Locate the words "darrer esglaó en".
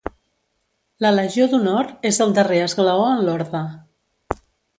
2.39-3.23